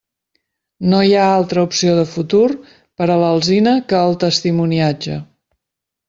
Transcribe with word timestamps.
No 0.91 0.99
hi 1.07 1.11
ha 1.17 1.25
altra 1.33 1.65
opció 1.67 1.91
de 1.99 2.05
futur 2.13 2.45
per 3.01 3.07
a 3.07 3.17
l'alzina 3.23 3.73
que 3.93 3.99
el 4.07 4.17
testimoniatge. 4.25 5.19